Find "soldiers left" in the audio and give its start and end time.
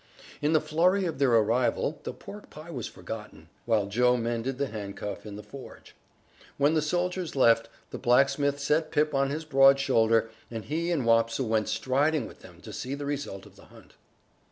6.81-7.69